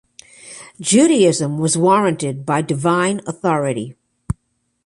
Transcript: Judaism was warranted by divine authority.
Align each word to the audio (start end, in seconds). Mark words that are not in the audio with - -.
Judaism 0.79 1.59
was 1.59 1.77
warranted 1.77 2.43
by 2.43 2.63
divine 2.63 3.21
authority. 3.27 3.95